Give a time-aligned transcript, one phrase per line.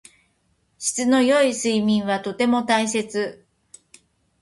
[0.79, 3.45] 質の良い睡眠はとても大切。